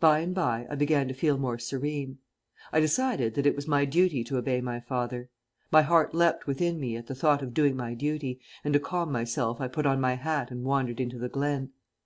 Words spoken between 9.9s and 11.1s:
my hat and wandered